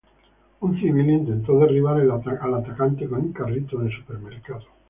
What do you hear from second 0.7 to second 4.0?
civil intentó derribar al atacante con un carrito de